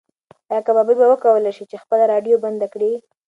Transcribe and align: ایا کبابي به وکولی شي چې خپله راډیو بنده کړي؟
ایا 0.51 0.61
کبابي 0.67 0.93
به 0.99 1.05
وکولی 1.11 1.51
شي 1.57 1.63
چې 1.69 1.81
خپله 1.83 2.03
راډیو 2.13 2.41
بنده 2.43 2.67
کړي؟ 2.73 2.91